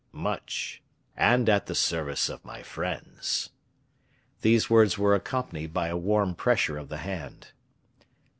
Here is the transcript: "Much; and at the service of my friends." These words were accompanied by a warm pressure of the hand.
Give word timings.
"Much; 0.13 0.81
and 1.15 1.47
at 1.47 1.67
the 1.67 1.75
service 1.75 2.27
of 2.27 2.43
my 2.43 2.63
friends." 2.63 3.51
These 4.41 4.67
words 4.67 4.97
were 4.97 5.13
accompanied 5.13 5.75
by 5.75 5.89
a 5.89 5.95
warm 5.95 6.33
pressure 6.33 6.79
of 6.79 6.89
the 6.89 6.97
hand. 7.05 7.51